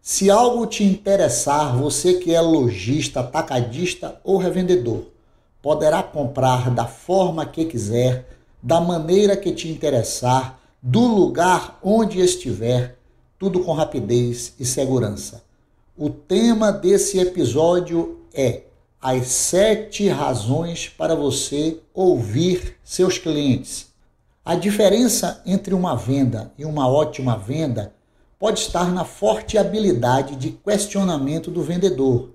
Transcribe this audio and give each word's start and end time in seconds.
Se 0.00 0.30
algo 0.30 0.64
te 0.64 0.84
interessar, 0.84 1.76
você 1.76 2.20
que 2.20 2.32
é 2.32 2.40
lojista, 2.40 3.18
atacadista 3.18 4.20
ou 4.22 4.36
revendedor, 4.36 5.06
poderá 5.60 6.00
comprar 6.00 6.70
da 6.70 6.86
forma 6.86 7.44
que 7.44 7.64
quiser, 7.64 8.28
da 8.62 8.80
maneira 8.80 9.36
que 9.36 9.50
te 9.50 9.68
interessar, 9.68 10.56
do 10.80 11.00
lugar 11.00 11.80
onde 11.82 12.20
estiver, 12.20 12.96
tudo 13.40 13.58
com 13.58 13.72
rapidez 13.72 14.54
e 14.56 14.64
segurança. 14.64 15.42
O 15.96 16.08
tema 16.08 16.70
desse 16.70 17.18
episódio 17.18 18.20
é 18.32 18.67
as 19.00 19.28
sete 19.28 20.08
razões 20.08 20.88
para 20.88 21.14
você 21.14 21.78
ouvir 21.94 22.76
seus 22.82 23.16
clientes. 23.16 23.86
A 24.44 24.56
diferença 24.56 25.40
entre 25.46 25.72
uma 25.72 25.94
venda 25.94 26.52
e 26.58 26.64
uma 26.64 26.88
ótima 26.88 27.36
venda 27.36 27.94
pode 28.38 28.60
estar 28.60 28.90
na 28.92 29.04
forte 29.04 29.56
habilidade 29.56 30.34
de 30.34 30.50
questionamento 30.50 31.48
do 31.48 31.62
vendedor. 31.62 32.30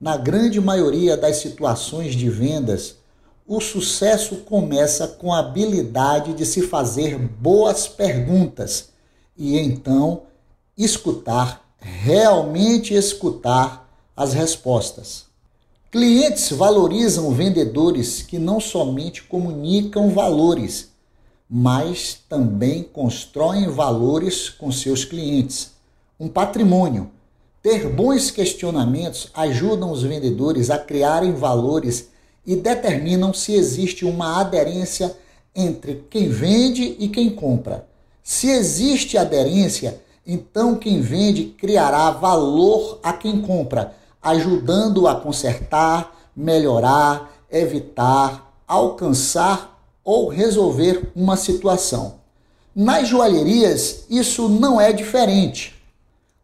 Na 0.00 0.16
grande 0.16 0.60
maioria 0.60 1.16
das 1.16 1.38
situações 1.38 2.14
de 2.14 2.30
vendas, 2.30 2.96
o 3.44 3.60
sucesso 3.60 4.36
começa 4.38 5.08
com 5.08 5.32
a 5.32 5.40
habilidade 5.40 6.34
de 6.34 6.46
se 6.46 6.62
fazer 6.62 7.18
boas 7.18 7.88
perguntas 7.88 8.90
e 9.36 9.58
então 9.58 10.22
escutar, 10.76 11.64
realmente 11.78 12.94
escutar 12.94 13.88
as 14.16 14.32
respostas. 14.32 15.25
Clientes 15.96 16.50
valorizam 16.50 17.32
vendedores 17.32 18.20
que 18.20 18.38
não 18.38 18.60
somente 18.60 19.22
comunicam 19.22 20.10
valores, 20.10 20.90
mas 21.48 22.18
também 22.28 22.82
constroem 22.82 23.70
valores 23.70 24.50
com 24.50 24.70
seus 24.70 25.06
clientes, 25.06 25.70
um 26.20 26.28
patrimônio. 26.28 27.10
Ter 27.62 27.88
bons 27.88 28.30
questionamentos 28.30 29.30
ajudam 29.32 29.90
os 29.90 30.02
vendedores 30.02 30.68
a 30.68 30.78
criarem 30.78 31.32
valores 31.32 32.10
e 32.46 32.54
determinam 32.54 33.32
se 33.32 33.54
existe 33.54 34.04
uma 34.04 34.38
aderência 34.38 35.16
entre 35.54 36.04
quem 36.10 36.28
vende 36.28 36.94
e 36.98 37.08
quem 37.08 37.30
compra. 37.30 37.88
Se 38.22 38.50
existe 38.50 39.16
aderência, 39.16 39.98
então 40.26 40.74
quem 40.74 41.00
vende 41.00 41.54
criará 41.56 42.10
valor 42.10 43.00
a 43.02 43.14
quem 43.14 43.40
compra, 43.40 43.94
ajudando 44.26 45.06
a 45.06 45.14
consertar, 45.14 46.28
melhorar, 46.34 47.32
evitar, 47.50 48.52
alcançar 48.66 49.80
ou 50.04 50.28
resolver 50.28 51.10
uma 51.14 51.36
situação. 51.36 52.16
Nas 52.74 53.08
joalherias, 53.08 54.04
isso 54.10 54.48
não 54.48 54.80
é 54.80 54.92
diferente. 54.92 55.74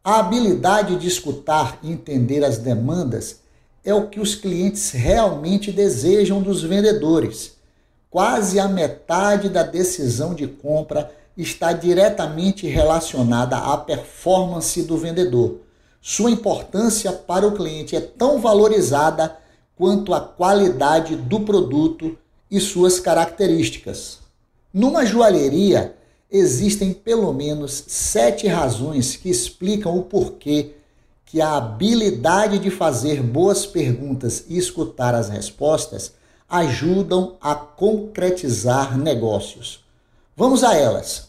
A 0.04 0.20
habilidade 0.20 0.96
de 0.96 1.08
escutar 1.08 1.78
e 1.82 1.90
entender 1.90 2.44
as 2.44 2.58
demandas 2.58 3.40
é 3.84 3.92
o 3.92 4.08
que 4.08 4.20
os 4.20 4.34
clientes 4.34 4.90
realmente 4.92 5.72
desejam 5.72 6.40
dos 6.40 6.62
vendedores. 6.62 7.54
Quase 8.08 8.60
a 8.60 8.68
metade 8.68 9.48
da 9.48 9.64
decisão 9.64 10.34
de 10.34 10.46
compra 10.46 11.10
está 11.36 11.72
diretamente 11.72 12.66
relacionada 12.66 13.56
à 13.56 13.76
performance 13.76 14.82
do 14.82 14.96
vendedor. 14.96 15.60
Sua 16.04 16.32
importância 16.32 17.12
para 17.12 17.46
o 17.46 17.54
cliente 17.54 17.94
é 17.94 18.00
tão 18.00 18.40
valorizada 18.40 19.36
quanto 19.76 20.12
a 20.12 20.20
qualidade 20.20 21.14
do 21.14 21.40
produto 21.40 22.18
e 22.50 22.58
suas 22.58 22.98
características. 22.98 24.18
Numa 24.74 25.06
joalheria, 25.06 25.94
existem 26.28 26.92
pelo 26.92 27.32
menos 27.32 27.84
sete 27.86 28.48
razões 28.48 29.14
que 29.14 29.30
explicam 29.30 29.96
o 29.96 30.02
porquê 30.02 30.72
que 31.24 31.40
a 31.40 31.56
habilidade 31.56 32.58
de 32.58 32.68
fazer 32.68 33.22
boas 33.22 33.64
perguntas 33.64 34.44
e 34.48 34.58
escutar 34.58 35.14
as 35.14 35.28
respostas 35.28 36.14
ajudam 36.48 37.36
a 37.40 37.54
concretizar 37.54 38.98
negócios. 38.98 39.84
Vamos 40.36 40.64
a 40.64 40.76
elas. 40.76 41.28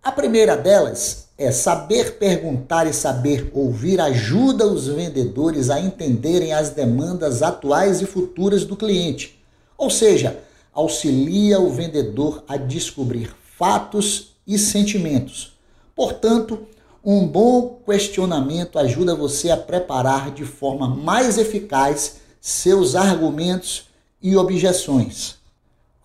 A 0.00 0.12
primeira 0.12 0.56
delas 0.56 1.23
é 1.36 1.50
saber 1.50 2.18
perguntar 2.18 2.86
e 2.86 2.92
saber 2.92 3.50
ouvir 3.52 4.00
ajuda 4.00 4.66
os 4.66 4.86
vendedores 4.86 5.68
a 5.68 5.80
entenderem 5.80 6.52
as 6.52 6.70
demandas 6.70 7.42
atuais 7.42 8.00
e 8.00 8.06
futuras 8.06 8.64
do 8.64 8.76
cliente. 8.76 9.42
Ou 9.76 9.90
seja, 9.90 10.38
auxilia 10.72 11.58
o 11.58 11.70
vendedor 11.70 12.44
a 12.46 12.56
descobrir 12.56 13.34
fatos 13.58 14.36
e 14.46 14.58
sentimentos. 14.58 15.56
Portanto, 15.94 16.66
um 17.04 17.26
bom 17.26 17.80
questionamento 17.84 18.78
ajuda 18.78 19.14
você 19.14 19.50
a 19.50 19.56
preparar 19.56 20.30
de 20.30 20.44
forma 20.44 20.88
mais 20.88 21.36
eficaz 21.36 22.16
seus 22.40 22.94
argumentos 22.94 23.88
e 24.22 24.36
objeções. 24.36 25.36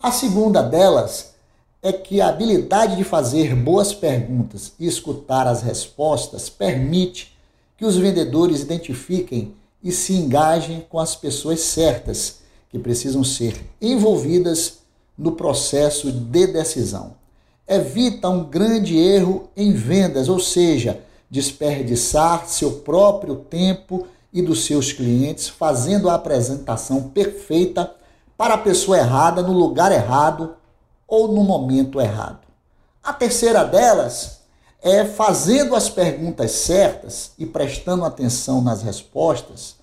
A 0.02 0.12
segunda 0.12 0.62
delas 0.62 1.36
é 1.82 1.94
que 1.94 2.20
a 2.20 2.28
habilidade 2.28 2.98
de 2.98 3.04
fazer 3.04 3.56
boas 3.56 3.94
perguntas 3.94 4.74
e 4.80 4.86
escutar 4.86 5.48
as 5.48 5.62
respostas 5.62 6.50
permite 6.50 7.38
que 7.78 7.86
os 7.86 7.96
vendedores 7.96 8.62
identifiquem 8.62 9.54
e 9.82 9.92
se 9.92 10.14
engajem 10.14 10.86
com 10.90 11.00
as 11.00 11.16
pessoas 11.16 11.62
certas 11.62 12.40
que 12.70 12.78
precisam 12.78 13.24
ser 13.24 13.56
envolvidas 13.82 14.80
no 15.18 15.32
processo 15.32 16.12
de 16.12 16.48
decisão. 16.48 17.14
Evita 17.66 18.28
um 18.30 18.44
grande 18.44 18.98
erro 18.98 19.50
em 19.56 19.72
vendas, 19.72 20.28
ou 20.28 20.40
seja, 20.40 21.00
desperdiçar 21.30 22.48
seu 22.48 22.72
próprio 22.80 23.36
tempo 23.36 24.06
e 24.34 24.42
dos 24.42 24.66
seus 24.66 24.92
clientes 24.92 25.48
fazendo 25.48 26.10
a 26.10 26.16
apresentação 26.16 27.04
perfeita 27.04 27.90
para 28.38 28.56
a 28.56 28.58
pessoa 28.58 28.98
errada, 28.98 29.42
no 29.42 29.54
lugar 29.54 29.92
errado 29.92 30.56
ou 31.10 31.28
no 31.28 31.44
momento 31.44 32.00
errado. 32.00 32.48
A 33.04 33.12
terceira 33.12 33.64
delas 33.64 34.40
é 34.82 35.04
fazendo 35.04 35.76
as 35.76 35.90
perguntas 35.90 36.52
certas 36.52 37.32
e 37.38 37.46
prestando 37.46 38.06
atenção 38.06 38.62
nas 38.62 38.82
respostas, 38.82 39.76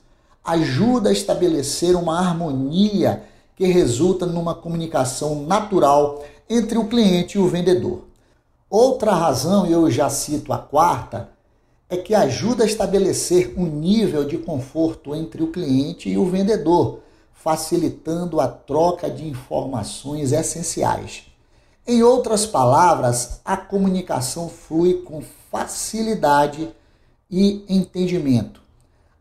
ajuda 0.45 1.11
a 1.11 1.13
estabelecer 1.13 1.97
uma 1.97 2.19
harmonia 2.19 3.25
que 3.57 3.67
resulta 3.67 4.25
numa 4.25 4.55
comunicação 4.55 5.43
natural 5.43 6.23
entre 6.49 6.79
o 6.79 6.87
cliente 6.87 7.37
e 7.37 7.41
o 7.41 7.49
vendedor. 7.49 8.05
Outra 8.71 9.13
razão, 9.13 9.67
e 9.67 9.73
eu 9.73 9.91
já 9.91 10.09
cito 10.09 10.53
a 10.53 10.59
quarta, 10.59 11.31
é 11.89 11.97
que 11.97 12.15
ajuda 12.15 12.65
a 12.65 12.67
estabelecer 12.67 13.55
um 13.57 13.67
nível 13.67 14.25
de 14.25 14.39
conforto 14.39 15.15
entre 15.15 15.43
o 15.43 15.53
cliente 15.53 16.09
e 16.09 16.19
o 16.19 16.27
vendedor, 16.27 17.01
facilitando 17.37 18.41
a 18.41 18.49
troca 18.49 19.09
de 19.09 19.27
informações 19.29 20.33
essenciais. 20.33 21.25
Em 21.87 22.03
outras 22.03 22.45
palavras, 22.45 23.41
a 23.45 23.57
comunicação 23.57 24.49
flui 24.49 24.95
com 25.03 25.23
facilidade 25.51 26.69
e 27.31 27.65
entendimento. 27.69 28.61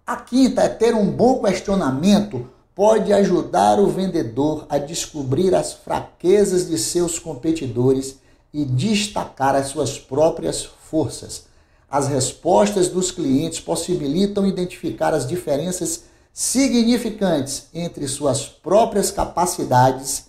A 0.08 0.16
quinta 0.16 0.64
é 0.64 0.70
ter 0.70 0.96
um 0.96 1.12
bom 1.12 1.42
questionamento 1.42 2.50
pode 2.74 3.14
ajudar 3.14 3.80
o 3.80 3.88
vendedor 3.88 4.66
a 4.70 4.78
descobrir 4.78 5.54
as 5.54 5.74
fraquezas 5.74 6.68
de 6.68 6.78
seus 6.78 7.20
competidores 7.20 8.18
e 8.54 8.66
destacar 8.66 9.56
as 9.56 9.68
suas 9.68 10.00
próprias 10.00 10.64
forças. 10.64 11.46
As 11.90 12.08
respostas 12.08 12.90
dos 12.90 13.12
clientes 13.12 13.60
possibilitam 13.60 14.46
identificar 14.48 15.14
as 15.14 15.28
diferenças 15.28 16.04
significantes 16.38 17.68
entre 17.74 18.06
suas 18.10 18.46
próprias 18.46 19.10
capacidades 19.10 20.26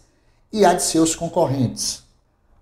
e 0.53 0.65
a 0.65 0.73
de 0.73 0.85
seus 0.85 1.17
concorrentes. 1.17 2.05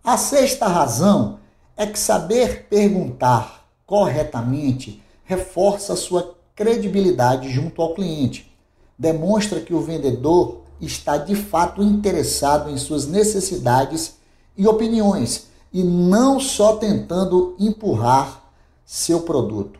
A 0.02 0.16
sexta 0.16 0.66
razão 0.66 1.40
é 1.76 1.86
que 1.86 1.98
saber 1.98 2.68
perguntar 2.70 3.68
corretamente 3.84 5.02
reforça 5.24 5.94
sua 5.94 6.34
credibilidade 6.56 7.50
junto 7.50 7.82
ao 7.82 7.92
cliente 7.92 8.50
demonstra 8.98 9.60
que 9.60 9.74
o 9.74 9.82
vendedor 9.82 10.62
está 10.80 11.18
de 11.18 11.34
fato 11.34 11.82
interessado 11.82 12.70
em 12.70 12.78
suas 12.78 13.06
necessidades 13.06 14.14
e 14.56 14.66
opiniões 14.66 15.48
e 15.70 15.82
não 15.82 16.40
só 16.40 16.76
tentando 16.76 17.54
empurrar 17.60 18.42
seu 18.86 19.20
produto. 19.20 19.78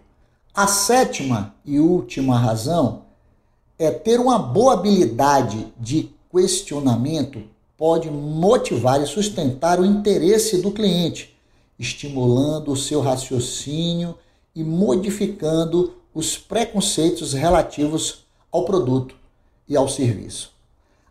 A 0.55 0.67
sétima 0.67 1.55
e 1.65 1.81
última 1.81 2.39
razão 2.39 3.04
é 3.79 3.91
ter 3.91 4.21
uma 4.21 4.39
boa 4.39 4.75
habilidade 4.75 5.73
de 5.79 6.11
questionamento 6.31 7.43
pode 7.77 8.11
motivar 8.11 9.03
e 9.03 9.07
sustentar 9.07 9.81
o 9.81 9.85
interesse 9.85 10.63
do 10.63 10.71
cliente, 10.71 11.37
estimulando 11.79 12.71
o 12.71 12.77
seu 12.77 13.01
raciocínio 13.01 14.15
e 14.55 14.63
modificando 14.63 15.95
os 16.15 16.39
preconceitos 16.39 17.33
relativos 17.33 18.25
ao 18.51 18.65
produto 18.65 19.17
e 19.69 19.77
ao 19.77 19.89
serviço. 19.89 20.53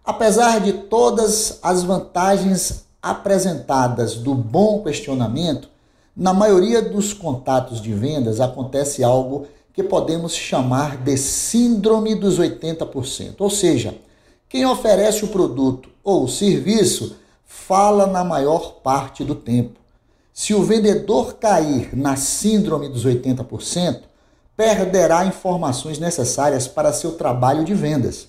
Apesar 0.06 0.62
de 0.62 0.74
todas 0.74 1.60
as 1.62 1.83
vantagens 1.83 2.86
apresentadas 3.01 4.15
do 4.15 4.33
bom 4.33 4.81
questionamento, 4.81 5.69
na 6.15 6.33
maioria 6.33 6.81
dos 6.81 7.13
contatos 7.13 7.81
de 7.81 7.94
vendas 7.94 8.39
acontece 8.39 9.04
algo 9.04 9.48
que 9.74 9.84
podemos 9.84 10.36
chamar 10.36 10.98
de 10.98 11.18
síndrome 11.18 12.14
dos 12.14 12.40
80%. 12.40 13.36
Ou 13.40 13.50
seja, 13.50 13.96
quem 14.48 14.66
oferece 14.66 15.25
o 15.25 15.30
produto 15.30 15.90
ou 16.04 16.25
o 16.25 16.30
serviço 16.30 17.16
fala 17.46 18.06
na 18.06 18.24
maior 18.24 18.74
parte 18.84 19.24
do 19.24 19.34
tempo. 19.34 19.80
Se 20.31 20.54
o 20.54 20.64
vendedor 20.64 21.36
cair 21.36 21.96
na 21.96 22.16
síndrome 22.16 22.88
dos 22.88 23.06
80%, 23.06 24.02
perderá 24.56 25.25
informações 25.25 25.98
necessárias 25.98 26.68
para 26.68 26.94
seu 26.94 27.14
trabalho 27.14 27.64
de 27.64 27.74
vendas. 27.74 28.28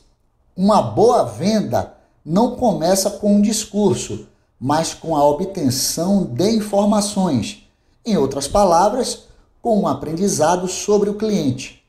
Uma 0.56 0.81
boa 0.81 1.25
venda 1.25 1.94
não 2.25 2.56
começa 2.56 3.11
com 3.11 3.37
um 3.37 3.43
discurso, 3.43 4.26
mas 4.58 4.94
com 4.94 5.14
a 5.17 5.25
obtenção 5.25 6.25
de 6.25 6.50
informações. 6.50 7.67
Em 8.05 8.17
outras 8.17 8.49
palavras, 8.49 9.25
com 9.64 9.81
um 9.81 9.88
aprendizado 9.88 10.69
sobre 10.69 11.08
o 11.08 11.14
cliente. 11.14 11.82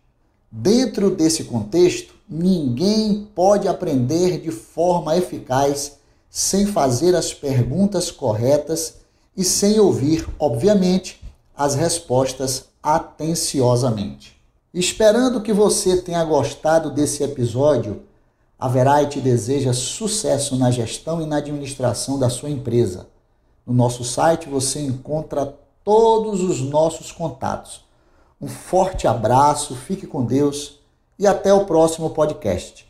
Dentro 0.49 1.11
desse 1.11 1.43
contexto, 1.43 2.13
ninguém 2.29 3.27
pode 3.35 3.67
aprender 3.67 4.39
de 4.39 4.49
forma 4.49 5.17
eficaz 5.17 5.97
sem 6.29 6.65
fazer 6.65 7.13
as 7.13 7.33
perguntas 7.33 8.09
corretas 8.09 8.93
e 9.35 9.43
sem 9.43 9.77
ouvir, 9.77 10.25
obviamente, 10.39 11.21
as 11.53 11.75
respostas 11.75 12.67
atenciosamente. 12.81 14.37
Esperando 14.73 15.41
que 15.41 15.51
você 15.51 15.97
tenha 15.97 16.23
gostado 16.23 16.89
desse 16.89 17.23
episódio, 17.23 18.03
a 18.57 18.69
Verite 18.69 19.19
deseja 19.19 19.73
sucesso 19.73 20.55
na 20.55 20.71
gestão 20.71 21.21
e 21.21 21.25
na 21.25 21.39
administração 21.39 22.17
da 22.17 22.29
sua 22.29 22.49
empresa. 22.49 23.07
No 23.67 23.73
nosso 23.73 24.05
site 24.05 24.47
você 24.47 24.79
encontra 24.79 25.53
todos 25.85 26.41
os 26.41 26.59
nossos 26.61 27.11
contatos. 27.11 27.85
Um 28.41 28.47
forte 28.47 29.07
abraço, 29.07 29.75
fique 29.75 30.05
com 30.05 30.25
Deus 30.25 30.79
e 31.17 31.25
até 31.25 31.53
o 31.53 31.65
próximo 31.65 32.09
podcast. 32.09 32.84